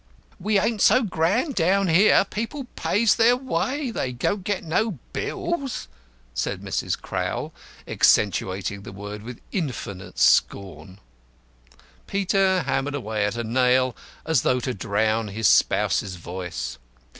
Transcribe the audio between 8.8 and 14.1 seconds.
the word with infinite scorn. Peter hammered away at a nail,